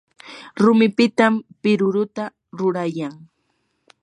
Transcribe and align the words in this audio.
rumipitam 0.63 1.33
piruruta 1.61 2.25
rurayan. 2.57 3.13